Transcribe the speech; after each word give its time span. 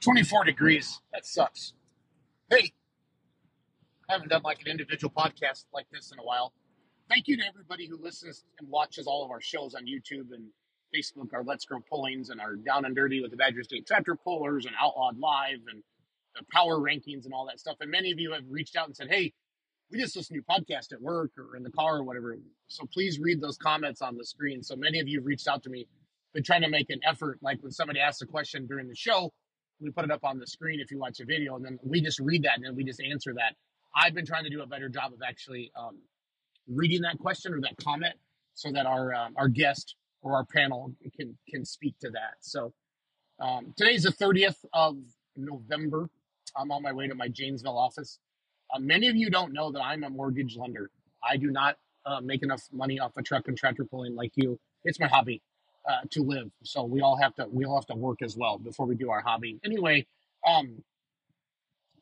24 0.00 0.44
degrees. 0.44 1.00
That 1.12 1.26
sucks. 1.26 1.72
Hey, 2.50 2.72
I 4.08 4.12
haven't 4.12 4.28
done 4.28 4.42
like 4.44 4.60
an 4.60 4.68
individual 4.68 5.12
podcast 5.16 5.64
like 5.72 5.86
this 5.90 6.12
in 6.12 6.18
a 6.18 6.22
while. 6.22 6.52
Thank 7.08 7.28
you 7.28 7.36
to 7.36 7.42
everybody 7.46 7.86
who 7.86 7.96
listens 8.00 8.44
and 8.58 8.68
watches 8.68 9.06
all 9.06 9.24
of 9.24 9.30
our 9.30 9.40
shows 9.40 9.74
on 9.74 9.86
YouTube 9.86 10.32
and 10.32 10.44
Facebook, 10.94 11.32
our 11.32 11.44
Let's 11.44 11.64
Grow 11.64 11.80
pullings 11.80 12.30
and 12.30 12.40
our 12.40 12.54
Down 12.54 12.84
and 12.84 12.94
Dirty 12.94 13.20
with 13.20 13.30
the 13.30 13.36
Badger 13.36 13.62
State 13.62 13.86
Tractor 13.86 14.16
Pullers 14.16 14.66
and 14.66 14.74
Outlawed 14.80 15.18
Live 15.18 15.60
and 15.70 15.82
the 16.34 16.44
power 16.52 16.78
rankings 16.78 17.24
and 17.24 17.34
all 17.34 17.46
that 17.46 17.60
stuff. 17.60 17.76
And 17.80 17.90
many 17.90 18.12
of 18.12 18.18
you 18.18 18.32
have 18.32 18.44
reached 18.48 18.76
out 18.76 18.86
and 18.86 18.96
said, 18.96 19.08
hey, 19.10 19.32
we 19.90 20.00
just 20.00 20.16
listened 20.16 20.36
to 20.36 20.44
your 20.46 20.60
podcast 20.60 20.92
at 20.92 21.00
work 21.00 21.30
or 21.38 21.56
in 21.56 21.62
the 21.62 21.70
car 21.70 21.98
or 21.98 22.04
whatever. 22.04 22.36
So 22.68 22.86
please 22.92 23.18
read 23.18 23.40
those 23.40 23.56
comments 23.56 24.02
on 24.02 24.16
the 24.16 24.24
screen. 24.24 24.62
So 24.62 24.76
many 24.76 25.00
of 25.00 25.08
you 25.08 25.18
have 25.18 25.26
reached 25.26 25.48
out 25.48 25.62
to 25.64 25.70
me, 25.70 25.86
been 26.36 26.44
trying 26.44 26.60
to 26.60 26.68
make 26.68 26.90
an 26.90 27.00
effort. 27.08 27.38
Like 27.42 27.62
when 27.62 27.72
somebody 27.72 27.98
asks 27.98 28.20
a 28.20 28.26
question 28.26 28.66
during 28.66 28.86
the 28.88 28.94
show, 28.94 29.32
we 29.80 29.90
put 29.90 30.04
it 30.04 30.10
up 30.10 30.22
on 30.22 30.38
the 30.38 30.46
screen 30.46 30.80
if 30.80 30.90
you 30.90 30.98
watch 30.98 31.18
a 31.20 31.24
video, 31.24 31.56
and 31.56 31.64
then 31.64 31.78
we 31.82 32.00
just 32.00 32.20
read 32.20 32.42
that 32.44 32.56
and 32.56 32.64
then 32.64 32.76
we 32.76 32.84
just 32.84 33.00
answer 33.00 33.32
that. 33.34 33.54
I've 33.96 34.14
been 34.14 34.26
trying 34.26 34.44
to 34.44 34.50
do 34.50 34.62
a 34.62 34.66
better 34.66 34.90
job 34.90 35.12
of 35.12 35.20
actually 35.26 35.72
um, 35.74 35.98
reading 36.68 37.00
that 37.02 37.18
question 37.18 37.54
or 37.54 37.60
that 37.62 37.76
comment 37.82 38.14
so 38.54 38.70
that 38.72 38.84
our 38.84 39.14
um, 39.14 39.32
our 39.36 39.48
guest 39.48 39.96
or 40.20 40.34
our 40.36 40.44
panel 40.44 40.92
can 41.18 41.36
can 41.48 41.64
speak 41.64 41.98
to 42.00 42.10
that. 42.10 42.34
So 42.40 42.74
um, 43.40 43.72
today's 43.76 44.02
the 44.02 44.10
30th 44.12 44.56
of 44.74 44.96
November. 45.36 46.10
I'm 46.54 46.70
on 46.70 46.82
my 46.82 46.92
way 46.92 47.08
to 47.08 47.14
my 47.14 47.28
Janesville 47.28 47.78
office. 47.78 48.18
Uh, 48.74 48.78
many 48.78 49.08
of 49.08 49.16
you 49.16 49.30
don't 49.30 49.52
know 49.54 49.72
that 49.72 49.80
I'm 49.80 50.04
a 50.04 50.10
mortgage 50.10 50.56
lender. 50.56 50.90
I 51.22 51.38
do 51.38 51.50
not 51.50 51.76
uh, 52.04 52.20
make 52.20 52.42
enough 52.42 52.62
money 52.72 52.98
off 52.98 53.12
a 53.16 53.22
truck 53.22 53.48
and 53.48 53.56
tractor 53.56 53.84
pulling 53.84 54.14
like 54.14 54.32
you. 54.34 54.58
It's 54.84 55.00
my 55.00 55.06
hobby 55.06 55.42
uh, 55.88 56.00
to 56.10 56.22
live. 56.22 56.50
So 56.62 56.84
we 56.84 57.00
all 57.00 57.16
have 57.16 57.34
to 57.36 57.46
we 57.50 57.64
all 57.64 57.76
have 57.76 57.86
to 57.86 57.94
work 57.94 58.22
as 58.22 58.36
well 58.36 58.58
before 58.58 58.86
we 58.86 58.94
do 58.94 59.10
our 59.10 59.20
hobby. 59.20 59.58
Anyway, 59.64 60.06
um, 60.46 60.82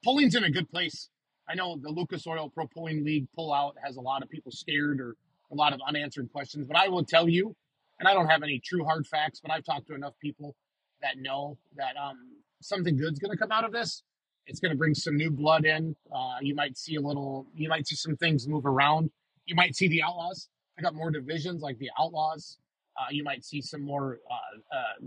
pulling's 0.03 0.35
in 0.35 0.45
a 0.45 0.51
good 0.51 0.71
place. 0.71 1.09
I 1.49 1.55
know 1.55 1.77
the 1.77 1.91
Lucas 1.91 2.27
Oil 2.27 2.49
Pro 2.49 2.67
Pulling 2.67 3.05
League 3.05 3.27
pullout 3.39 3.73
has 3.85 3.97
a 3.97 4.01
lot 4.01 4.23
of 4.23 4.31
people 4.31 4.51
scared 4.51 5.01
or 5.01 5.17
a 5.53 5.55
lot 5.55 5.73
of 5.75 5.81
unanswered 5.87 6.33
questions, 6.33 6.67
but 6.67 6.77
I 6.77 6.89
will 6.89 7.05
tell 7.05 7.29
you, 7.29 7.55
and 7.99 8.09
I 8.09 8.15
don't 8.15 8.29
have 8.29 8.43
any 8.43 8.59
true 8.59 8.85
hard 8.85 9.07
facts, 9.07 9.41
but 9.41 9.53
I've 9.53 9.65
talked 9.65 9.87
to 9.89 9.95
enough 9.95 10.15
people 10.21 10.57
that 11.03 11.19
know 11.19 11.59
that 11.77 11.97
um, 11.97 12.17
something 12.63 12.97
good's 12.97 13.19
going 13.19 13.31
to 13.31 13.37
come 13.37 13.53
out 13.53 13.65
of 13.65 13.73
this. 13.73 14.03
It's 14.47 14.59
going 14.59 14.73
to 14.73 14.79
bring 14.79 14.95
some 14.95 15.17
new 15.17 15.31
blood 15.31 15.67
in. 15.67 15.95
Uh, 16.15 16.37
you 16.41 16.55
might 16.55 16.79
see 16.79 16.97
a 16.97 17.01
little, 17.01 17.47
you 17.55 17.69
might 17.69 17.87
see 17.87 17.97
some 17.97 18.17
things 18.17 18.49
move 18.49 18.65
around. 18.65 19.11
You 19.45 19.55
might 19.55 19.77
see 19.77 19.89
the 19.89 20.03
Outlaws 20.03 20.49
pick 20.77 20.87
up 20.87 20.95
more 20.95 21.11
divisions 21.11 21.63
like 21.63 21.79
the 21.79 21.91
Outlaws. 21.99 22.59
Uh, 22.99 23.07
you 23.11 23.25
might 23.25 23.45
see 23.45 23.61
some 23.61 23.83
more 23.83 24.19
uh, 24.31 24.77
uh, 24.77 25.07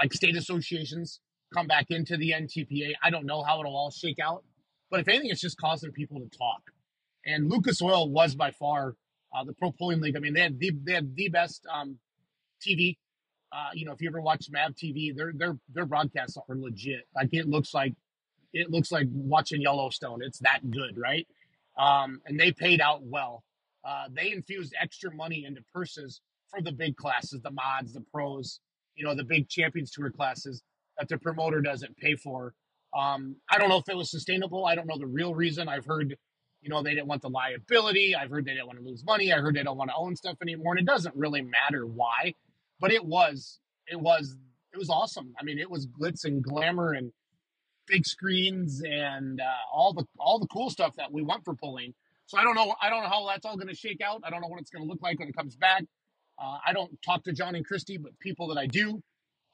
like 0.00 0.12
state 0.12 0.36
associations 0.36 1.20
come 1.54 1.66
back 1.66 1.86
into 1.90 2.16
the 2.16 2.30
NTPA. 2.30 2.92
I 3.02 3.10
don't 3.10 3.26
know 3.26 3.42
how 3.42 3.60
it'll 3.60 3.76
all 3.76 3.90
shake 3.90 4.18
out, 4.18 4.44
but 4.90 5.00
if 5.00 5.08
anything, 5.08 5.30
it's 5.30 5.40
just 5.40 5.58
causing 5.58 5.92
people 5.92 6.20
to 6.20 6.38
talk. 6.38 6.62
And 7.24 7.50
Lucas 7.50 7.82
Oil 7.82 8.08
was 8.10 8.34
by 8.34 8.52
far 8.52 8.94
uh, 9.34 9.44
the 9.44 9.52
Pro 9.52 9.72
Pulling 9.72 10.00
League. 10.00 10.16
I 10.16 10.20
mean, 10.20 10.34
they 10.34 10.40
had 10.40 10.58
the 10.58 10.70
they 10.84 10.92
had 10.92 11.14
the 11.16 11.28
best 11.28 11.66
um, 11.72 11.98
TV. 12.66 12.96
You 13.74 13.86
know, 13.86 13.92
if 13.92 14.02
you 14.02 14.08
ever 14.08 14.20
watch 14.20 14.48
Mav 14.50 14.74
TV, 14.74 15.16
their 15.16 15.32
their 15.34 15.58
their 15.72 15.86
broadcasts 15.86 16.36
are 16.36 16.56
legit. 16.56 17.08
Like 17.14 17.30
it 17.32 17.48
looks 17.48 17.72
like 17.72 17.94
it 18.52 18.70
looks 18.70 18.92
like 18.92 19.06
watching 19.10 19.60
Yellowstone. 19.60 20.22
It's 20.22 20.38
that 20.40 20.70
good, 20.70 20.96
right? 20.96 21.26
Um, 21.76 22.20
and 22.26 22.38
they 22.38 22.52
paid 22.52 22.80
out 22.80 23.02
well. 23.02 23.44
Uh, 23.84 24.06
they 24.12 24.32
infused 24.32 24.74
extra 24.80 25.14
money 25.14 25.44
into 25.46 25.62
purses 25.72 26.20
for 26.50 26.60
the 26.62 26.72
big 26.72 26.96
classes, 26.96 27.40
the 27.42 27.50
mods, 27.50 27.92
the 27.92 28.04
pros, 28.12 28.60
you 28.94 29.04
know, 29.04 29.14
the 29.14 29.24
big 29.24 29.48
Champions 29.48 29.90
Tour 29.90 30.10
classes 30.10 30.62
that 30.98 31.08
the 31.08 31.18
promoter 31.18 31.60
doesn't 31.60 31.96
pay 31.96 32.16
for. 32.16 32.54
Um, 32.96 33.36
I 33.50 33.58
don't 33.58 33.68
know 33.68 33.78
if 33.78 33.88
it 33.88 33.96
was 33.96 34.10
sustainable. 34.10 34.64
I 34.64 34.74
don't 34.74 34.86
know 34.86 34.98
the 34.98 35.06
real 35.06 35.34
reason. 35.34 35.68
I've 35.68 35.84
heard, 35.84 36.16
you 36.62 36.70
know, 36.70 36.82
they 36.82 36.94
didn't 36.94 37.08
want 37.08 37.22
the 37.22 37.28
liability. 37.28 38.14
I've 38.14 38.30
heard 38.30 38.46
they 38.46 38.52
didn't 38.52 38.66
want 38.66 38.78
to 38.78 38.84
lose 38.84 39.04
money. 39.04 39.32
I 39.32 39.38
heard 39.38 39.54
they 39.54 39.62
don't 39.62 39.76
want 39.76 39.90
to 39.90 39.96
own 39.96 40.16
stuff 40.16 40.36
anymore. 40.40 40.72
And 40.72 40.80
it 40.80 40.90
doesn't 40.90 41.14
really 41.14 41.42
matter 41.42 41.86
why, 41.86 42.34
but 42.80 42.92
it 42.92 43.04
was, 43.04 43.58
it 43.86 44.00
was, 44.00 44.36
it 44.72 44.78
was 44.78 44.88
awesome. 44.88 45.34
I 45.38 45.44
mean, 45.44 45.58
it 45.58 45.70
was 45.70 45.86
glitz 45.86 46.24
and 46.24 46.42
glamour 46.42 46.92
and 46.92 47.12
big 47.86 48.06
screens 48.06 48.82
and 48.84 49.40
uh, 49.40 49.44
all 49.72 49.92
the 49.92 50.04
all 50.18 50.38
the 50.38 50.46
cool 50.48 50.70
stuff 50.70 50.94
that 50.96 51.12
we 51.12 51.22
want 51.22 51.44
for 51.44 51.54
pulling. 51.54 51.94
So 52.26 52.38
I 52.38 52.42
don't 52.42 52.56
know. 52.56 52.74
I 52.82 52.90
don't 52.90 53.02
know 53.02 53.08
how 53.08 53.26
that's 53.28 53.46
all 53.46 53.56
going 53.56 53.68
to 53.68 53.74
shake 53.74 54.00
out. 54.00 54.22
I 54.24 54.30
don't 54.30 54.40
know 54.40 54.48
what 54.48 54.60
it's 54.60 54.70
going 54.70 54.84
to 54.84 54.88
look 54.88 55.00
like 55.02 55.18
when 55.18 55.28
it 55.28 55.36
comes 55.36 55.56
back. 55.56 55.84
Uh, 56.38 56.58
I 56.66 56.72
don't 56.72 56.90
talk 57.02 57.24
to 57.24 57.32
John 57.32 57.54
and 57.54 57.64
Christy, 57.64 57.96
but 57.96 58.18
people 58.20 58.48
that 58.48 58.58
I 58.58 58.66
do 58.66 59.02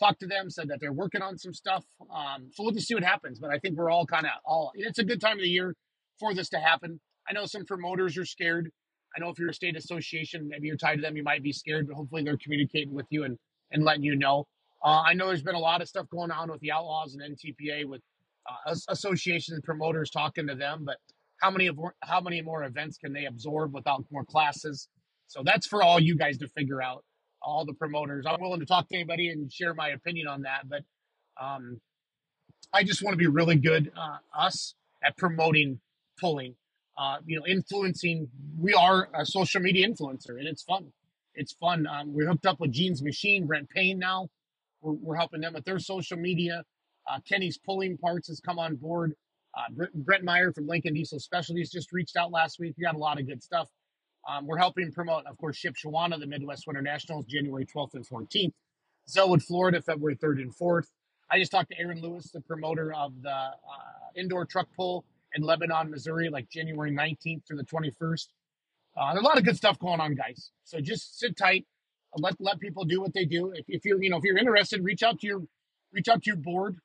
talk 0.00 0.18
to 0.18 0.26
them 0.26 0.50
said 0.50 0.68
that 0.68 0.80
they're 0.80 0.92
working 0.92 1.22
on 1.22 1.38
some 1.38 1.54
stuff. 1.54 1.84
Um, 2.12 2.50
so 2.52 2.64
we'll 2.64 2.72
just 2.72 2.88
see 2.88 2.94
what 2.94 3.04
happens. 3.04 3.38
But 3.38 3.50
I 3.50 3.58
think 3.58 3.76
we're 3.76 3.90
all 3.90 4.06
kind 4.06 4.26
of 4.26 4.32
all. 4.44 4.72
It's 4.74 4.98
a 4.98 5.04
good 5.04 5.20
time 5.20 5.34
of 5.38 5.42
the 5.42 5.48
year 5.48 5.74
for 6.18 6.34
this 6.34 6.48
to 6.50 6.58
happen. 6.58 7.00
I 7.28 7.32
know 7.32 7.46
some 7.46 7.64
promoters 7.64 8.18
are 8.18 8.24
scared. 8.24 8.70
I 9.16 9.20
know 9.20 9.28
if 9.28 9.38
you're 9.38 9.50
a 9.50 9.54
state 9.54 9.76
association, 9.76 10.48
maybe 10.48 10.66
you're 10.66 10.76
tied 10.76 10.96
to 10.96 11.02
them, 11.02 11.16
you 11.16 11.22
might 11.22 11.42
be 11.42 11.52
scared, 11.52 11.86
but 11.86 11.94
hopefully 11.96 12.22
they're 12.24 12.38
communicating 12.42 12.94
with 12.94 13.06
you 13.10 13.24
and 13.24 13.38
and 13.70 13.84
letting 13.84 14.02
you 14.02 14.16
know. 14.16 14.46
Uh, 14.84 15.02
I 15.06 15.14
know 15.14 15.28
there's 15.28 15.42
been 15.42 15.54
a 15.54 15.60
lot 15.60 15.80
of 15.80 15.88
stuff 15.88 16.06
going 16.10 16.30
on 16.30 16.50
with 16.50 16.60
the 16.60 16.72
Outlaws 16.72 17.14
and 17.14 17.36
NTPA 17.36 17.86
with 17.86 18.02
uh, 18.48 18.74
associations 18.88 19.54
and 19.54 19.62
promoters 19.62 20.10
talking 20.10 20.46
to 20.48 20.54
them, 20.54 20.84
but 20.84 20.96
how 21.40 21.50
many 21.50 21.66
of 21.68 21.78
how 22.02 22.20
many 22.20 22.42
more 22.42 22.64
events 22.64 22.98
can 22.98 23.12
they 23.12 23.26
absorb 23.26 23.74
without 23.74 24.04
more 24.10 24.24
classes? 24.24 24.88
So 25.32 25.42
that's 25.42 25.66
for 25.66 25.82
all 25.82 25.98
you 25.98 26.14
guys 26.14 26.36
to 26.38 26.48
figure 26.48 26.82
out. 26.82 27.04
All 27.40 27.64
the 27.64 27.72
promoters. 27.72 28.24
I'm 28.28 28.40
willing 28.40 28.60
to 28.60 28.66
talk 28.66 28.88
to 28.88 28.94
anybody 28.94 29.28
and 29.30 29.52
share 29.52 29.74
my 29.74 29.88
opinion 29.88 30.28
on 30.28 30.42
that, 30.42 30.68
but 30.68 30.82
um, 31.42 31.80
I 32.72 32.84
just 32.84 33.02
want 33.02 33.14
to 33.14 33.18
be 33.18 33.26
really 33.26 33.56
good 33.56 33.90
uh, 33.96 34.18
us 34.38 34.74
at 35.02 35.16
promoting 35.16 35.80
pulling. 36.20 36.54
Uh, 36.96 37.16
you 37.26 37.40
know, 37.40 37.46
influencing. 37.46 38.28
We 38.60 38.74
are 38.74 39.08
a 39.18 39.26
social 39.26 39.60
media 39.60 39.88
influencer, 39.88 40.38
and 40.38 40.46
it's 40.46 40.62
fun. 40.62 40.92
It's 41.34 41.54
fun. 41.54 41.86
Um, 41.88 42.12
we're 42.14 42.28
hooked 42.28 42.46
up 42.46 42.60
with 42.60 42.70
Gene's 42.70 43.02
Machine, 43.02 43.46
Brent 43.46 43.70
Payne 43.70 43.98
now. 43.98 44.28
We're, 44.82 44.92
we're 44.92 45.16
helping 45.16 45.40
them 45.40 45.54
with 45.54 45.64
their 45.64 45.78
social 45.78 46.18
media. 46.18 46.62
Uh, 47.10 47.18
Kenny's 47.26 47.58
Pulling 47.58 47.96
Parts 47.96 48.28
has 48.28 48.38
come 48.38 48.58
on 48.58 48.76
board. 48.76 49.14
Uh, 49.56 49.86
Brent 49.94 50.22
Meyer 50.22 50.52
from 50.52 50.68
Lincoln 50.68 50.94
Diesel 50.94 51.18
Specialties 51.18 51.70
just 51.72 51.92
reached 51.92 52.16
out 52.16 52.30
last 52.30 52.60
week. 52.60 52.74
We 52.78 52.84
got 52.84 52.94
a 52.94 52.98
lot 52.98 53.18
of 53.18 53.26
good 53.26 53.42
stuff. 53.42 53.68
Um, 54.28 54.46
we're 54.46 54.58
helping 54.58 54.92
promote, 54.92 55.26
of 55.26 55.36
course, 55.38 55.60
Shipshewana, 55.60 56.18
the 56.18 56.26
Midwest 56.26 56.66
Winter 56.66 56.82
Nationals, 56.82 57.26
January 57.26 57.66
12th 57.66 57.94
and 57.94 58.06
14th. 58.06 58.52
Zellwood, 59.08 59.42
Florida, 59.42 59.82
February 59.82 60.16
3rd 60.16 60.42
and 60.42 60.54
4th. 60.54 60.86
I 61.30 61.38
just 61.38 61.50
talked 61.50 61.70
to 61.70 61.78
Aaron 61.78 62.00
Lewis, 62.00 62.30
the 62.30 62.40
promoter 62.40 62.92
of 62.92 63.20
the 63.22 63.30
uh, 63.30 63.52
indoor 64.14 64.44
truck 64.44 64.68
pull 64.76 65.04
in 65.34 65.42
Lebanon, 65.42 65.90
Missouri, 65.90 66.28
like 66.28 66.48
January 66.48 66.92
19th 66.92 67.46
through 67.46 67.56
the 67.56 67.64
21st. 67.64 68.28
Uh, 68.96 69.12
there's 69.12 69.24
a 69.24 69.26
lot 69.26 69.38
of 69.38 69.44
good 69.44 69.56
stuff 69.56 69.78
going 69.78 70.00
on, 70.00 70.14
guys. 70.14 70.50
So 70.64 70.80
just 70.80 71.18
sit 71.18 71.36
tight. 71.36 71.66
Let 72.16 72.34
let 72.40 72.60
people 72.60 72.84
do 72.84 73.00
what 73.00 73.14
they 73.14 73.24
do. 73.24 73.52
If, 73.54 73.64
if 73.68 73.84
you're 73.86 74.02
you 74.02 74.10
know 74.10 74.18
if 74.18 74.24
you're 74.24 74.36
interested, 74.36 74.84
reach 74.84 75.02
out 75.02 75.20
to 75.20 75.26
your 75.26 75.42
reach 75.92 76.08
out 76.08 76.22
to 76.24 76.28
your 76.28 76.36
board 76.36 76.76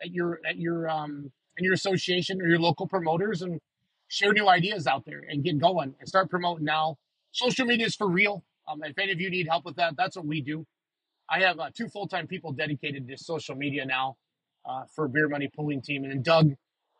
at 0.00 0.12
your 0.12 0.38
at 0.48 0.56
your 0.56 0.88
um 0.88 1.32
in 1.56 1.64
your 1.64 1.74
association 1.74 2.40
or 2.40 2.46
your 2.46 2.60
local 2.60 2.86
promoters 2.86 3.42
and 3.42 3.60
share 4.08 4.32
new 4.32 4.48
ideas 4.48 4.86
out 4.86 5.04
there 5.04 5.22
and 5.28 5.44
get 5.44 5.58
going 5.58 5.94
and 5.98 6.08
start 6.08 6.30
promoting 6.30 6.64
now. 6.64 6.96
Social 7.32 7.66
media 7.66 7.86
is 7.86 7.94
for 7.94 8.08
real. 8.08 8.44
Um, 8.66 8.82
if 8.82 8.98
any 8.98 9.12
of 9.12 9.20
you 9.20 9.30
need 9.30 9.46
help 9.48 9.64
with 9.64 9.76
that, 9.76 9.94
that's 9.96 10.16
what 10.16 10.26
we 10.26 10.40
do. 10.40 10.66
I 11.30 11.40
have 11.40 11.58
uh, 11.60 11.70
two 11.74 11.88
full 11.88 12.08
time 12.08 12.26
people 12.26 12.52
dedicated 12.52 13.06
to 13.08 13.16
social 13.18 13.54
media 13.54 13.84
now 13.84 14.16
uh, 14.68 14.84
for 14.94 15.08
Beer 15.08 15.28
Money 15.28 15.50
Pulling 15.54 15.82
Team, 15.82 16.04
and 16.04 16.12
then 16.12 16.22
Doug, 16.22 16.52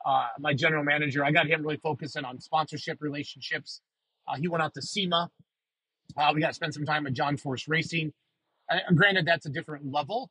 uh, 0.04 0.26
my 0.38 0.54
general 0.54 0.84
manager, 0.84 1.24
I 1.24 1.32
got 1.32 1.46
him 1.46 1.62
really 1.62 1.78
focusing 1.78 2.24
on 2.24 2.40
sponsorship 2.40 2.98
relationships. 3.00 3.80
Uh, 4.26 4.36
he 4.36 4.48
went 4.48 4.62
out 4.62 4.74
to 4.74 4.82
SEMA. 4.82 5.30
Uh, 6.16 6.32
we 6.34 6.40
got 6.40 6.48
to 6.48 6.54
spend 6.54 6.74
some 6.74 6.84
time 6.84 7.04
with 7.04 7.14
John 7.14 7.36
Force 7.36 7.68
Racing. 7.68 8.12
Granted, 8.94 9.26
that's 9.26 9.46
a 9.46 9.50
different 9.50 9.90
level 9.90 10.30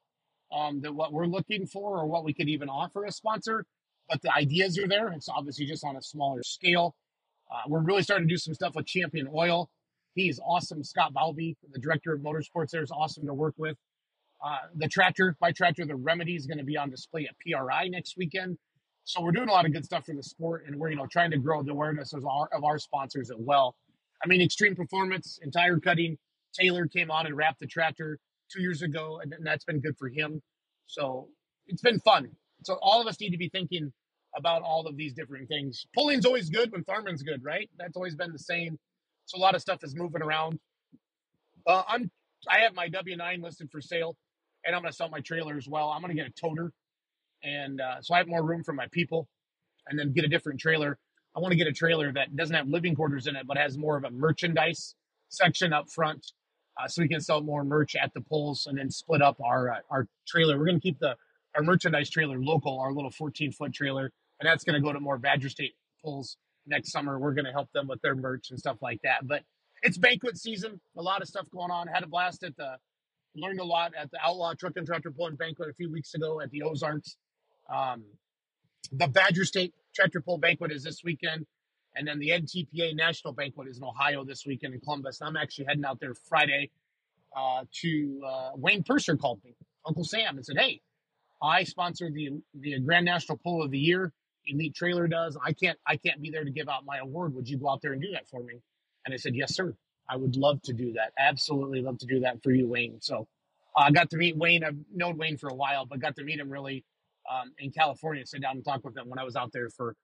um, 0.51 0.81
than 0.81 0.95
what 0.95 1.11
we're 1.11 1.25
looking 1.25 1.65
for 1.65 1.97
or 1.97 2.05
what 2.05 2.23
we 2.23 2.33
could 2.33 2.49
even 2.49 2.69
offer 2.69 3.03
a 3.05 3.11
sponsor. 3.11 3.65
But 4.09 4.21
the 4.21 4.33
ideas 4.33 4.77
are 4.79 4.87
there. 4.87 5.09
It's 5.09 5.29
obviously 5.29 5.65
just 5.65 5.83
on 5.83 5.95
a 5.97 6.01
smaller 6.01 6.43
scale. 6.43 6.95
Uh, 7.51 7.61
we're 7.67 7.81
really 7.81 8.03
starting 8.03 8.27
to 8.27 8.33
do 8.33 8.37
some 8.37 8.53
stuff 8.53 8.75
with 8.75 8.85
Champion 8.85 9.27
Oil. 9.33 9.69
He's 10.15 10.39
awesome. 10.39 10.83
Scott 10.83 11.13
Balby, 11.13 11.55
the 11.71 11.79
director 11.79 12.13
of 12.13 12.21
motorsports, 12.21 12.71
there 12.71 12.81
is 12.81 12.91
awesome 12.91 13.25
to 13.27 13.33
work 13.33 13.53
with. 13.57 13.77
Uh, 14.43 14.57
the 14.75 14.87
tractor, 14.87 15.35
by 15.39 15.51
tractor, 15.51 15.85
the 15.85 15.95
remedy 15.95 16.35
is 16.35 16.45
going 16.45 16.57
to 16.57 16.63
be 16.63 16.77
on 16.77 16.89
display 16.89 17.27
at 17.27 17.35
PRI 17.39 17.87
next 17.87 18.15
weekend. 18.17 18.57
So 19.03 19.21
we're 19.21 19.31
doing 19.31 19.47
a 19.47 19.51
lot 19.51 19.65
of 19.65 19.73
good 19.73 19.85
stuff 19.85 20.05
for 20.05 20.13
the 20.13 20.23
sport, 20.23 20.65
and 20.67 20.75
we're 20.77 20.89
you 20.89 20.95
know 20.97 21.07
trying 21.07 21.31
to 21.31 21.37
grow 21.37 21.63
the 21.63 21.71
awareness 21.71 22.13
of 22.13 22.25
our 22.25 22.49
of 22.53 22.63
our 22.63 22.77
sponsors 22.77 23.31
as 23.31 23.37
well. 23.39 23.75
I 24.23 24.27
mean, 24.27 24.41
Extreme 24.41 24.75
Performance 24.75 25.39
and 25.41 25.53
tire 25.53 25.79
cutting. 25.79 26.17
Taylor 26.53 26.87
came 26.87 27.09
on 27.09 27.25
and 27.25 27.37
wrapped 27.37 27.59
the 27.59 27.67
tractor 27.67 28.19
two 28.51 28.61
years 28.61 28.81
ago, 28.81 29.21
and 29.21 29.33
that's 29.43 29.63
been 29.63 29.79
good 29.79 29.97
for 29.97 30.09
him. 30.09 30.41
So 30.87 31.29
it's 31.67 31.81
been 31.81 31.99
fun. 31.99 32.31
So 32.67 32.79
all 32.83 33.01
of 33.01 33.07
us 33.07 33.19
need 33.21 33.31
to 33.31 33.37
be 33.39 33.49
thinking 33.49 33.93
about 34.37 34.63
all 34.63 34.87
of 34.87 34.97
these 34.97 35.13
different 35.13 35.49
things. 35.49 35.87
Pulling's 35.95 36.25
always 36.27 36.49
good 36.51 36.71
when 36.73 36.83
Thurman's 36.85 37.23
good, 37.23 37.43
right? 37.43 37.69
That's 37.79 37.97
always 37.97 38.15
been 38.15 38.33
the 38.33 38.39
same. 38.39 38.79
So 39.27 39.39
a 39.39 39.41
lot 39.41 39.55
of 39.55 39.61
stuff 39.61 39.83
is 39.83 39.95
moving 39.95 40.23
around. 40.23 40.59
Uh, 41.67 41.83
I'm 41.87 42.11
I 42.49 42.59
have 42.61 42.75
my 42.75 42.89
W9 42.89 43.43
listed 43.43 43.69
for 43.71 43.81
sale, 43.81 44.17
and 44.65 44.75
I'm 44.75 44.81
going 44.83 44.91
to 44.91 44.97
sell 44.97 45.09
my 45.09 45.21
trailer 45.21 45.57
as 45.57 45.67
well. 45.67 45.89
I'm 45.89 46.01
going 46.01 46.15
to 46.15 46.21
get 46.23 46.29
a 46.31 46.33
toter. 46.41 46.73
and 47.43 47.81
uh, 47.81 48.01
so 48.01 48.15
I 48.15 48.19
have 48.19 48.27
more 48.27 48.43
room 48.43 48.63
for 48.63 48.73
my 48.73 48.87
people, 48.91 49.27
and 49.87 49.99
then 49.99 50.13
get 50.13 50.25
a 50.25 50.29
different 50.29 50.59
trailer. 50.59 50.97
I 51.35 51.39
want 51.41 51.51
to 51.53 51.57
get 51.57 51.67
a 51.67 51.73
trailer 51.73 52.11
that 52.13 52.35
doesn't 52.35 52.55
have 52.55 52.67
living 52.67 52.95
quarters 52.95 53.27
in 53.27 53.35
it, 53.35 53.47
but 53.47 53.57
has 53.57 53.77
more 53.77 53.97
of 53.97 54.05
a 54.05 54.11
merchandise 54.11 54.95
section 55.29 55.73
up 55.73 55.89
front, 55.89 56.33
uh, 56.81 56.87
so 56.87 57.01
we 57.03 57.09
can 57.09 57.21
sell 57.21 57.41
more 57.41 57.63
merch 57.63 57.95
at 57.95 58.13
the 58.15 58.21
polls, 58.21 58.67
and 58.67 58.77
then 58.77 58.91
split 58.91 59.21
up 59.21 59.37
our 59.43 59.71
uh, 59.71 59.79
our 59.91 60.07
trailer. 60.27 60.59
We're 60.59 60.67
going 60.67 60.81
to 60.81 60.83
keep 60.83 60.99
the 60.99 61.15
our 61.55 61.63
merchandise 61.63 62.09
trailer 62.09 62.39
local, 62.39 62.79
our 62.79 62.91
little 62.91 63.11
14 63.11 63.51
foot 63.51 63.73
trailer, 63.73 64.11
and 64.39 64.47
that's 64.47 64.63
going 64.63 64.75
to 64.75 64.85
go 64.85 64.93
to 64.93 64.99
more 64.99 65.17
Badger 65.17 65.49
State 65.49 65.75
pulls 66.03 66.37
next 66.67 66.91
summer. 66.91 67.19
We're 67.19 67.33
going 67.33 67.45
to 67.45 67.51
help 67.51 67.71
them 67.71 67.87
with 67.87 68.01
their 68.01 68.15
merch 68.15 68.49
and 68.49 68.59
stuff 68.59 68.77
like 68.81 69.01
that. 69.03 69.27
But 69.27 69.43
it's 69.81 69.97
banquet 69.97 70.37
season, 70.37 70.79
a 70.97 71.01
lot 71.01 71.21
of 71.21 71.27
stuff 71.27 71.47
going 71.51 71.71
on. 71.71 71.87
Had 71.87 72.03
a 72.03 72.07
blast 72.07 72.43
at 72.43 72.55
the 72.57 72.77
learned 73.35 73.59
a 73.59 73.63
lot 73.63 73.93
at 73.97 74.09
the 74.11 74.17
Outlaw 74.23 74.53
Truck 74.53 74.73
and 74.75 74.85
Tractor 74.85 75.11
Pulling 75.11 75.35
Banquet 75.35 75.69
a 75.69 75.73
few 75.73 75.91
weeks 75.91 76.13
ago 76.13 76.41
at 76.41 76.49
the 76.51 76.63
Ozarks. 76.63 77.17
Um, 77.69 78.03
the 78.91 79.07
Badger 79.07 79.45
State 79.45 79.73
Tractor 79.95 80.21
Pull 80.21 80.37
Banquet 80.37 80.71
is 80.71 80.83
this 80.83 81.03
weekend, 81.03 81.45
and 81.95 82.07
then 82.07 82.19
the 82.19 82.29
NTPA 82.29 82.95
National 82.95 83.33
Banquet 83.33 83.67
is 83.67 83.77
in 83.77 83.83
Ohio 83.83 84.23
this 84.23 84.45
weekend 84.45 84.73
in 84.73 84.79
Columbus. 84.79 85.21
And 85.21 85.27
I'm 85.27 85.37
actually 85.37 85.65
heading 85.65 85.85
out 85.85 85.99
there 85.99 86.13
Friday 86.13 86.71
uh, 87.35 87.65
to 87.81 88.21
uh, 88.25 88.49
Wayne 88.55 88.83
Purser 88.83 89.17
called 89.17 89.39
me, 89.43 89.55
Uncle 89.85 90.03
Sam, 90.03 90.37
and 90.37 90.45
said, 90.45 90.57
"Hey, 90.57 90.81
I 91.41 91.63
sponsor 91.63 92.09
the 92.11 92.41
the 92.53 92.79
Grand 92.79 93.05
National 93.05 93.37
Pull 93.37 93.63
of 93.63 93.71
the 93.71 93.79
Year. 93.79 94.11
Elite 94.45 94.75
Trailer 94.75 95.07
does. 95.07 95.37
I 95.43 95.53
can't 95.53 95.77
I 95.85 95.97
can't 95.97 96.21
be 96.21 96.29
there 96.29 96.43
to 96.43 96.51
give 96.51 96.69
out 96.69 96.85
my 96.85 96.97
award. 96.97 97.33
Would 97.35 97.49
you 97.49 97.57
go 97.57 97.69
out 97.69 97.81
there 97.81 97.93
and 97.93 98.01
do 98.01 98.11
that 98.13 98.27
for 98.27 98.41
me?" 98.41 98.61
And 99.05 99.13
I 99.13 99.17
said, 99.17 99.35
"Yes, 99.35 99.55
sir. 99.55 99.75
I 100.09 100.15
would 100.15 100.35
love 100.35 100.61
to 100.63 100.73
do 100.73 100.93
that. 100.93 101.11
Absolutely 101.17 101.81
love 101.81 101.97
to 101.99 102.05
do 102.05 102.21
that 102.21 102.41
for 102.43 102.51
you, 102.51 102.67
Wayne." 102.67 102.99
So 103.01 103.27
uh, 103.75 103.81
I 103.81 103.91
got 103.91 104.09
to 104.11 104.17
meet 104.17 104.37
Wayne. 104.37 104.63
I've 104.63 104.77
known 104.93 105.17
Wayne 105.17 105.37
for 105.37 105.49
a 105.49 105.53
while, 105.55 105.85
but 105.85 105.99
got 105.99 106.15
to 106.15 106.23
meet 106.23 106.39
him 106.39 106.49
really 106.49 106.83
um, 107.29 107.53
in 107.59 107.71
California. 107.71 108.25
Sit 108.25 108.41
down 108.41 108.55
and 108.55 108.65
talk 108.65 108.83
with 108.83 108.97
him 108.97 109.09
when 109.09 109.19
I 109.19 109.23
was 109.23 109.35
out 109.35 109.51
there 109.51 109.69
for 109.69 109.95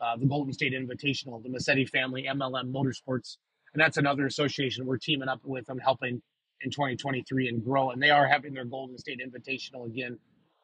uh, 0.00 0.16
the 0.16 0.26
Golden 0.26 0.52
State 0.52 0.72
Invitational, 0.72 1.42
the 1.42 1.50
Massetti 1.50 1.84
family, 1.84 2.26
MLM 2.28 2.72
Motorsports, 2.72 3.36
and 3.74 3.80
that's 3.80 3.98
another 3.98 4.26
association 4.26 4.86
we're 4.86 4.98
teaming 4.98 5.28
up 5.28 5.40
with 5.44 5.66
them, 5.66 5.78
helping 5.78 6.22
in 6.62 6.70
2023 6.70 7.48
and 7.48 7.64
grow. 7.64 7.90
And 7.90 8.02
they 8.02 8.10
are 8.10 8.26
having 8.26 8.54
their 8.54 8.64
Golden 8.64 8.98
State 8.98 9.20
Invitational 9.20 9.86
again 9.86 10.18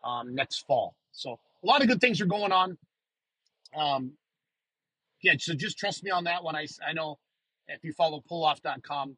um, 0.07 0.35
next 0.35 0.67
fall. 0.67 0.95
So 1.13 1.39
a 1.63 1.67
lot 1.67 1.83
of 1.83 1.89
good 1.89 2.01
things 2.01 2.21
are 2.21 2.27
going 2.27 2.53
on. 2.53 2.79
Um, 3.77 4.13
yeah, 5.23 5.35
so 5.39 5.55
just 5.55 5.79
trust 5.79 6.05
me 6.05 6.11
on 6.11 6.25
that 6.25 6.43
one. 6.45 6.55
I, 6.55 6.67
I 6.87 6.93
know 6.93 7.19
if 7.69 7.83
you 7.83 7.93
follow 7.93 8.23
pulloff.com, 8.31 9.17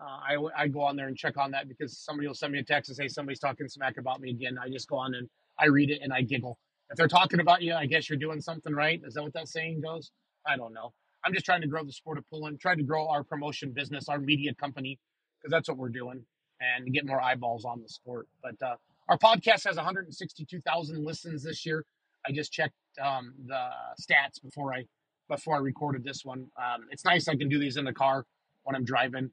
uh, 0.00 0.04
I, 0.04 0.36
I 0.56 0.68
go 0.68 0.82
on 0.82 0.96
there 0.96 1.08
and 1.08 1.16
check 1.16 1.36
on 1.36 1.50
that 1.50 1.68
because 1.68 1.98
somebody 1.98 2.28
will 2.28 2.34
send 2.34 2.52
me 2.52 2.60
a 2.60 2.62
text 2.62 2.88
and 2.88 2.96
say 2.96 3.08
somebody's 3.08 3.40
talking 3.40 3.68
smack 3.68 3.98
about 3.98 4.20
me 4.20 4.30
again. 4.30 4.56
I 4.62 4.68
just 4.68 4.88
go 4.88 4.96
on 4.96 5.14
and 5.14 5.28
I 5.58 5.66
read 5.66 5.90
it 5.90 6.00
and 6.02 6.12
I 6.12 6.22
giggle. 6.22 6.58
If 6.90 6.96
they're 6.96 7.08
talking 7.08 7.40
about 7.40 7.62
you, 7.62 7.74
I 7.74 7.86
guess 7.86 8.08
you're 8.08 8.18
doing 8.18 8.40
something 8.40 8.72
right. 8.72 9.00
Is 9.04 9.14
that 9.14 9.22
what 9.22 9.32
that 9.34 9.48
saying 9.48 9.80
goes? 9.80 10.12
I 10.46 10.56
don't 10.56 10.72
know. 10.72 10.92
I'm 11.24 11.34
just 11.34 11.44
trying 11.44 11.60
to 11.60 11.66
grow 11.66 11.84
the 11.84 11.92
sport 11.92 12.18
of 12.18 12.28
pulling, 12.30 12.56
trying 12.58 12.78
to 12.78 12.82
grow 12.82 13.08
our 13.08 13.22
promotion 13.22 13.72
business, 13.72 14.08
our 14.08 14.18
media 14.18 14.54
company, 14.54 14.98
because 15.38 15.50
that's 15.50 15.68
what 15.68 15.76
we're 15.76 15.90
doing, 15.90 16.24
and 16.60 16.92
get 16.92 17.06
more 17.06 17.20
eyeballs 17.20 17.64
on 17.64 17.82
the 17.82 17.88
sport. 17.88 18.26
But 18.42 18.54
uh, 18.66 18.76
our 19.10 19.18
podcast 19.18 19.64
has 19.66 19.74
162,000 19.76 21.04
listens 21.04 21.42
this 21.42 21.66
year. 21.66 21.84
I 22.26 22.30
just 22.30 22.52
checked 22.52 22.74
um, 23.02 23.34
the 23.44 23.68
stats 24.00 24.40
before 24.42 24.72
I 24.72 24.84
before 25.28 25.56
I 25.56 25.58
recorded 25.58 26.04
this 26.04 26.24
one. 26.24 26.46
Um, 26.56 26.86
it's 26.90 27.04
nice 27.04 27.28
I 27.28 27.36
can 27.36 27.48
do 27.48 27.58
these 27.58 27.76
in 27.76 27.84
the 27.84 27.92
car 27.92 28.24
when 28.64 28.74
I'm 28.76 28.84
driving 28.84 29.30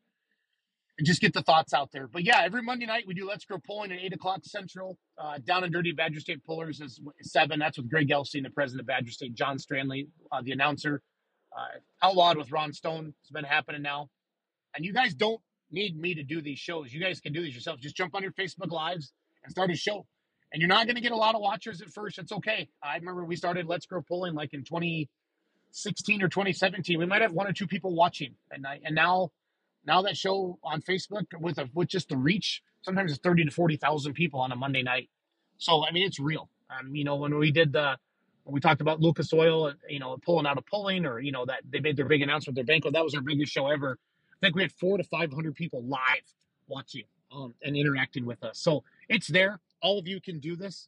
and 0.98 1.06
just 1.08 1.22
get 1.22 1.34
the 1.34 1.42
thoughts 1.42 1.74
out 1.74 1.92
there. 1.92 2.08
But 2.08 2.24
yeah, 2.24 2.42
every 2.44 2.62
Monday 2.62 2.86
night 2.88 3.06
we 3.08 3.14
do 3.14 3.28
Let's 3.28 3.46
Grow 3.46 3.58
Pulling 3.60 3.92
at 3.92 4.00
eight 4.00 4.14
o'clock 4.14 4.40
Central. 4.44 4.98
Uh, 5.18 5.38
down 5.44 5.64
and 5.64 5.72
dirty 5.72 5.92
Badger 5.92 6.20
State 6.20 6.44
Pullers 6.44 6.82
is 6.82 7.00
seven. 7.22 7.60
That's 7.60 7.78
with 7.78 7.90
Greg 7.90 8.10
Elsing, 8.10 8.44
the 8.44 8.50
president 8.50 8.82
of 8.82 8.88
Badger 8.88 9.12
State. 9.12 9.36
John 9.36 9.58
Stranley, 9.58 10.08
uh, 10.32 10.42
the 10.44 10.52
announcer. 10.54 11.02
Uh, 11.56 11.80
Outlawed 12.04 12.38
with 12.38 12.52
Ron 12.52 12.74
Stone 12.74 13.14
has 13.24 13.30
been 13.32 13.44
happening 13.44 13.82
now, 13.82 14.10
and 14.76 14.86
you 14.86 14.94
guys 14.94 15.14
don't 15.14 15.42
need 15.72 16.00
me 16.00 16.14
to 16.16 16.24
do 16.24 16.42
these 16.42 16.60
shows. 16.60 16.94
You 16.94 17.00
guys 17.00 17.20
can 17.20 17.34
do 17.34 17.42
these 17.42 17.56
yourself. 17.56 17.80
Just 17.80 17.96
jump 17.96 18.16
on 18.16 18.24
your 18.24 18.34
Facebook 18.34 18.72
lives 18.72 19.14
and 19.48 19.52
start 19.52 19.72
a 19.72 19.76
show. 19.76 20.06
And 20.52 20.62
you're 20.62 20.70
not 20.70 20.86
going 20.86 20.96
to 20.96 21.02
get 21.02 21.12
a 21.12 21.18
lot 21.18 21.36
of 21.36 21.42
watchers 21.42 21.82
at 21.82 21.90
first. 21.90 22.20
It's 22.20 22.32
okay. 22.32 22.70
I 22.84 22.96
remember 22.96 23.26
we 23.26 23.36
started 23.36 23.66
Let's 23.66 23.86
Grow 23.86 24.02
Pulling 24.02 24.34
like 24.34 24.54
in 24.54 24.64
2016 24.64 26.22
or 26.22 26.28
2017. 26.28 27.00
We 27.00 27.06
might 27.06 27.22
have 27.22 27.34
one 27.34 27.48
or 27.48 27.54
two 27.54 27.68
people 27.68 27.94
watching, 27.94 28.36
and 28.52 28.66
I, 28.68 28.80
and 28.84 28.96
now 28.96 29.32
now 29.86 30.02
that 30.04 30.18
show 30.18 30.60
on 30.64 30.82
Facebook 30.82 31.26
with 31.40 31.58
a 31.58 31.70
with 31.74 31.90
just 31.90 32.10
the 32.10 32.18
reach, 32.18 32.62
sometimes 32.82 33.12
it's 33.12 33.22
30 33.22 33.46
to 33.46 33.52
40,000 33.52 34.14
people 34.14 34.40
on 34.40 34.52
a 34.52 34.56
Monday 34.56 34.84
night. 34.84 35.10
So 35.58 35.86
I 35.86 35.92
mean, 35.92 36.06
it's 36.06 36.20
real. 36.20 36.50
Um, 36.70 36.96
you 36.96 37.04
know, 37.04 37.16
when 37.16 37.38
we 37.38 37.52
did 37.52 37.74
the 37.74 37.98
we 38.46 38.62
talked 38.62 38.80
about 38.80 39.02
Lucas 39.02 39.34
Oil, 39.34 39.74
you 39.90 40.00
know, 40.00 40.18
pulling 40.26 40.46
out 40.46 40.58
of 40.58 40.66
pulling, 40.66 41.06
or 41.06 41.20
you 41.20 41.32
know 41.32 41.46
that 41.46 41.62
they 41.70 41.80
made 41.80 41.98
their 41.98 42.08
big 42.08 42.22
announcement, 42.22 42.56
their 42.56 42.66
banquet. 42.66 42.94
That 42.94 43.04
was 43.04 43.16
our 43.16 43.22
biggest 43.22 43.52
show 43.52 43.68
ever. 43.68 43.98
I 44.34 44.46
think 44.46 44.56
we 44.56 44.62
had 44.62 44.72
four 44.72 44.98
to 44.98 45.04
500 45.04 45.56
people 45.56 45.84
live 45.84 46.00
watching 46.68 47.04
um, 47.32 47.54
and 47.64 47.76
interacting 47.76 48.26
with 48.26 48.44
us. 48.44 48.60
So 48.60 48.84
it's 49.10 49.28
there. 49.28 49.60
All 49.82 50.00
of 50.00 50.08
you 50.08 50.22
can 50.22 50.40
do 50.40 50.56
this. 50.56 50.88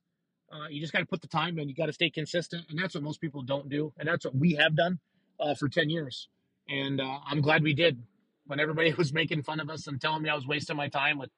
Uh, 0.52 0.68
you 0.70 0.82
just 0.82 0.94
got 0.94 1.00
to 1.00 1.06
put 1.06 1.22
the 1.22 1.28
time 1.28 1.60
in. 1.60 1.70
You 1.70 1.76
got 1.76 1.88
to 1.88 1.94
stay 1.94 2.10
consistent, 2.10 2.66
and 2.70 2.80
that's 2.80 2.96
what 2.96 3.04
most 3.04 3.22
people 3.22 3.42
don't 3.44 3.70
do, 3.70 3.94
and 4.00 4.08
that's 4.08 4.26
what 4.26 4.36
we 4.36 4.54
have 4.56 4.76
done 4.76 5.00
uh, 5.40 5.54
for 5.54 5.70
10 5.70 5.90
years. 5.90 6.28
And 6.70 7.02
uh, 7.02 7.20
I'm 7.28 7.42
glad 7.42 7.64
we 7.64 7.74
did. 7.74 8.02
When 8.48 8.60
everybody 8.60 8.94
was 8.98 9.14
making 9.14 9.44
fun 9.44 9.60
of 9.60 9.70
us 9.70 9.88
and 9.88 10.02
telling 10.02 10.24
me 10.24 10.30
I 10.30 10.36
was 10.36 10.48
wasting 10.48 10.76
my 10.76 10.88
time 10.90 11.20
with 11.20 11.30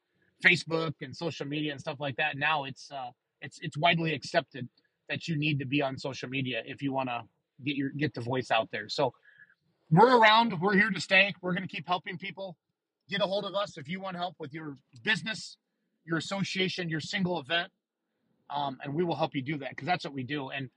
Facebook 0.43 0.93
and 1.01 1.15
social 1.15 1.45
media 1.45 1.71
and 1.71 1.81
stuff 1.81 1.99
like 1.99 2.17
that, 2.17 2.37
now 2.37 2.63
it's 2.65 2.91
uh, 2.91 3.11
it's 3.41 3.59
it's 3.61 3.77
widely 3.77 4.13
accepted 4.13 4.67
that 5.09 5.27
you 5.27 5.37
need 5.37 5.59
to 5.59 5.65
be 5.65 5.81
on 5.81 5.97
social 5.97 6.29
media 6.29 6.63
if 6.65 6.81
you 6.81 6.93
want 6.93 7.09
to 7.09 7.23
get 7.65 7.75
your 7.75 7.89
get 7.89 8.13
the 8.13 8.21
voice 8.21 8.51
out 8.51 8.69
there. 8.71 8.89
So 8.89 9.13
we're 9.91 10.17
around. 10.17 10.59
We're 10.61 10.75
here 10.75 10.91
to 10.91 11.01
stay. 11.01 11.33
We're 11.41 11.53
going 11.53 11.67
to 11.67 11.73
keep 11.73 11.87
helping 11.87 12.17
people. 12.17 12.57
Get 13.09 13.21
a 13.21 13.25
hold 13.25 13.45
of 13.45 13.55
us 13.55 13.77
if 13.77 13.89
you 13.89 14.01
want 14.01 14.17
help 14.17 14.35
with 14.39 14.53
your 14.53 14.77
business, 15.03 15.57
your 16.05 16.17
association, 16.17 16.89
your 16.89 16.99
single 16.99 17.39
event, 17.39 17.71
um, 18.49 18.77
and 18.83 18.93
we 18.93 19.03
will 19.03 19.15
help 19.15 19.35
you 19.35 19.41
do 19.41 19.57
that 19.59 19.69
because 19.69 19.87
that's 19.87 20.03
what 20.03 20.13
we 20.13 20.23
do. 20.23 20.49
And 20.49 20.69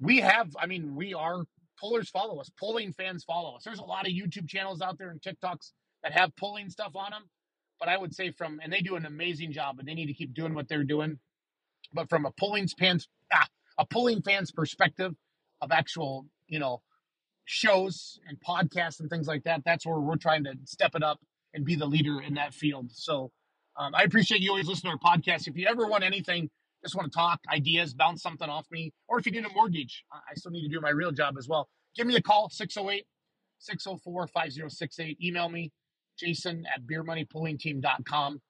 we 0.00 0.18
have, 0.20 0.54
I 0.60 0.66
mean, 0.66 0.94
we 0.94 1.14
are 1.14 1.44
pullers 1.80 2.08
follow 2.10 2.40
us, 2.40 2.50
pulling 2.58 2.92
fans 2.92 3.24
follow 3.24 3.56
us. 3.56 3.64
There's 3.64 3.78
a 3.78 3.84
lot 3.84 4.06
of 4.06 4.12
YouTube 4.12 4.48
channels 4.48 4.80
out 4.80 4.98
there 4.98 5.10
and 5.10 5.20
TikToks 5.20 5.72
that 6.02 6.12
have 6.12 6.34
pulling 6.36 6.70
stuff 6.70 6.92
on 6.94 7.10
them. 7.10 7.24
But 7.80 7.88
I 7.88 7.96
would 7.96 8.14
say 8.14 8.32
from, 8.32 8.60
and 8.62 8.72
they 8.72 8.80
do 8.80 8.96
an 8.96 9.06
amazing 9.06 9.52
job, 9.52 9.78
and 9.78 9.86
they 9.86 9.94
need 9.94 10.06
to 10.06 10.14
keep 10.14 10.34
doing 10.34 10.54
what 10.54 10.68
they're 10.68 10.84
doing. 10.84 11.18
But 11.92 12.08
from 12.08 12.26
a 12.26 12.32
pulling 12.32 12.66
fans, 12.68 13.08
ah, 13.32 13.46
a 13.78 13.86
pulling 13.86 14.22
fans 14.22 14.50
perspective 14.50 15.14
of 15.60 15.70
actual, 15.70 16.26
you 16.48 16.58
know, 16.58 16.82
shows 17.44 18.18
and 18.28 18.38
podcasts 18.40 19.00
and 19.00 19.08
things 19.08 19.26
like 19.26 19.44
that. 19.44 19.62
That's 19.64 19.86
where 19.86 20.00
we're 20.00 20.16
trying 20.16 20.44
to 20.44 20.54
step 20.64 20.94
it 20.94 21.02
up 21.02 21.20
and 21.54 21.64
be 21.64 21.76
the 21.76 21.86
leader 21.86 22.20
in 22.20 22.34
that 22.34 22.52
field. 22.52 22.90
So 22.92 23.30
um, 23.78 23.94
I 23.94 24.02
appreciate 24.02 24.40
you 24.40 24.50
always 24.50 24.66
listening 24.66 24.92
to 24.92 24.98
our 25.08 25.16
podcast. 25.16 25.46
If 25.46 25.56
you 25.56 25.66
ever 25.68 25.86
want 25.86 26.02
anything, 26.02 26.50
just 26.82 26.96
want 26.96 27.10
to 27.10 27.16
talk, 27.16 27.40
ideas, 27.52 27.94
bounce 27.94 28.22
something 28.22 28.48
off 28.48 28.66
me, 28.70 28.92
or 29.08 29.18
if 29.18 29.26
you 29.26 29.32
need 29.32 29.44
a 29.44 29.52
mortgage, 29.52 30.04
I 30.12 30.34
still 30.34 30.50
need 30.50 30.62
to 30.62 30.68
do 30.68 30.80
my 30.80 30.90
real 30.90 31.12
job 31.12 31.36
as 31.38 31.48
well. 31.48 31.68
Give 31.96 32.06
me 32.06 32.16
a 32.16 32.22
call, 32.22 32.50
608 32.50 33.06
604 33.60 34.26
5068. 34.26 35.18
Email 35.22 35.48
me, 35.48 35.72
jason 36.18 36.64
at 36.72 36.82
beermoneypullingteam.com. 36.86 38.40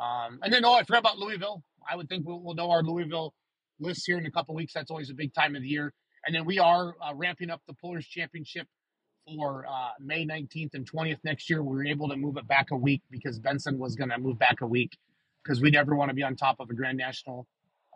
Um, 0.00 0.38
and 0.42 0.52
then, 0.52 0.64
oh, 0.64 0.74
I 0.74 0.82
forgot 0.82 1.00
about 1.00 1.18
Louisville. 1.18 1.62
I 1.88 1.96
would 1.96 2.08
think 2.08 2.26
we'll, 2.26 2.40
we'll 2.40 2.54
know 2.54 2.70
our 2.70 2.82
Louisville 2.82 3.34
list 3.78 4.04
here 4.06 4.18
in 4.18 4.26
a 4.26 4.30
couple 4.30 4.54
weeks. 4.54 4.72
That's 4.72 4.90
always 4.90 5.10
a 5.10 5.14
big 5.14 5.34
time 5.34 5.56
of 5.56 5.62
the 5.62 5.68
year. 5.68 5.92
And 6.26 6.34
then 6.34 6.44
we 6.44 6.58
are 6.58 6.94
uh, 7.02 7.14
ramping 7.14 7.50
up 7.50 7.62
the 7.66 7.74
Pullers 7.74 8.06
Championship 8.06 8.66
for 9.26 9.66
uh, 9.66 9.90
May 10.00 10.26
19th 10.26 10.74
and 10.74 10.90
20th 10.90 11.18
next 11.24 11.48
year. 11.50 11.62
We 11.62 11.76
were 11.76 11.86
able 11.86 12.08
to 12.08 12.16
move 12.16 12.36
it 12.36 12.46
back 12.46 12.70
a 12.70 12.76
week 12.76 13.02
because 13.10 13.38
Benson 13.38 13.78
was 13.78 13.94
going 13.96 14.10
to 14.10 14.18
move 14.18 14.38
back 14.38 14.60
a 14.60 14.66
week 14.66 14.96
because 15.42 15.60
we 15.60 15.70
never 15.70 15.94
want 15.94 16.10
to 16.10 16.14
be 16.14 16.22
on 16.22 16.36
top 16.36 16.56
of 16.60 16.70
a 16.70 16.74
Grand 16.74 16.98
National, 16.98 17.46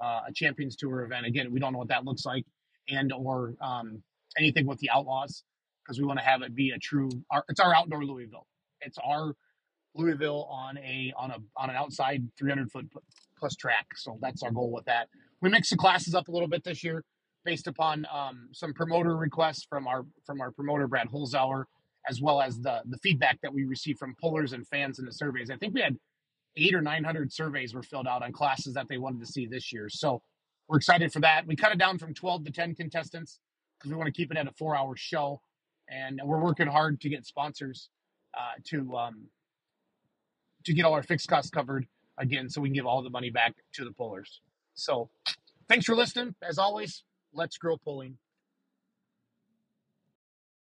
uh, 0.03 0.21
a 0.29 0.33
Champions 0.33 0.77
Tour 0.77 1.03
event. 1.05 1.27
Again, 1.27 1.53
we 1.53 1.61
don't 1.61 1.73
know 1.73 1.79
what 1.79 1.89
that 1.89 2.05
looks 2.05 2.25
like 2.25 2.45
and 2.89 3.13
or 3.13 3.55
um, 3.61 4.03
anything 4.39 4.67
with 4.67 4.79
the 4.79 4.91
Outlaws 4.91 5.45
because 5.85 5.99
we 5.99 6.07
want 6.07 6.19
to 6.19 6.25
have 6.25 6.43
it 6.43 6.55
be 6.55 6.71
a 6.71 6.79
true. 6.79 7.11
Our, 7.31 7.45
it's 7.49 7.61
our 7.61 7.75
outdoor 7.75 8.05
Louisville. 8.05 8.47
It's 8.81 8.99
our 8.99 9.35
Louisville 9.95 10.49
on 10.51 10.79
a 10.79 11.13
on 11.17 11.31
a 11.31 11.37
on 11.57 11.71
an 11.71 11.77
outside 11.77 12.23
300 12.39 12.71
foot 12.71 12.89
plus 13.39 13.55
track. 13.57 13.87
So 13.97 14.19
that's 14.21 14.43
our 14.43 14.51
goal 14.51 14.73
with 14.73 14.87
that. 14.87 15.09
We 15.41 15.51
mix 15.51 15.71
the 15.71 15.77
classes 15.77 16.15
up 16.15 16.29
a 16.29 16.33
little 16.33 16.49
bit 16.49 16.65
this 16.65 16.83
year 16.83 17.05
based 17.45 17.67
upon 17.67 18.07
um, 18.13 18.49
some 18.53 18.73
promoter 18.73 19.17
requests 19.17 19.65
from 19.65 19.87
our 19.87 20.05
from 20.25 20.41
our 20.41 20.51
promoter 20.51 20.87
Brad 20.87 21.09
Holzauer, 21.09 21.65
as 22.09 22.21
well 22.21 22.41
as 22.41 22.61
the 22.61 22.83
the 22.87 22.99
feedback 22.99 23.41
that 23.43 23.53
we 23.53 23.65
received 23.65 23.99
from 23.99 24.15
pullers 24.21 24.53
and 24.53 24.67
fans 24.67 24.99
in 24.99 25.05
the 25.05 25.13
surveys. 25.13 25.51
I 25.51 25.57
think 25.57 25.75
we 25.75 25.81
had 25.81 25.97
eight 26.57 26.75
or 26.75 26.81
nine 26.83 27.05
hundred 27.05 27.33
surveys 27.33 27.75
were 27.75 27.83
filled 27.83 28.07
out 28.07 28.23
on 28.23 28.33
classes 28.33 28.75
that 28.75 28.89
they 28.89 28.99
wanted 28.99 29.21
to 29.21 29.27
see 29.27 29.47
this 29.47 29.73
year. 29.73 29.89
So 29.89 30.23
we're 30.69 30.79
excited 30.79 31.13
for 31.13 31.21
that. 31.21 31.47
We 31.47 31.57
cut 31.57 31.73
it 31.73 31.79
down 31.79 31.99
from 31.99 32.15
twelve 32.15 32.45
to 32.45 32.53
ten 32.53 32.75
contestants 32.75 33.41
because 33.79 33.91
we 33.91 33.97
want 33.97 34.07
to 34.07 34.13
keep 34.13 34.31
it 34.31 34.37
at 34.37 34.47
a 34.47 34.53
four 34.53 34.77
hour 34.77 34.97
show, 34.97 35.41
and 35.89 36.21
we're 36.25 36.41
working 36.41 36.67
hard 36.67 37.01
to 37.03 37.09
get 37.09 37.27
sponsors 37.27 37.91
uh, 38.37 38.61
to 38.65 38.97
um, 38.97 39.29
to 40.65 40.73
get 40.73 40.85
all 40.85 40.95
our 40.95 41.03
fixed 41.03 41.29
costs 41.29 41.51
covered 41.51 41.87
again, 42.19 42.49
so 42.49 42.61
we 42.61 42.69
can 42.69 42.75
give 42.75 42.87
all 42.87 43.03
the 43.03 43.11
money 43.11 43.31
back 43.31 43.55
to 43.75 43.85
the 43.85 43.93
pullers. 43.93 44.41
So 44.75 45.11
Thanks 45.69 45.87
for 45.87 45.95
listening. 45.97 46.35
As 46.43 46.59
always, 46.59 47.05
let's 47.35 47.59
grow 47.59 47.77
pulling. 47.77 48.17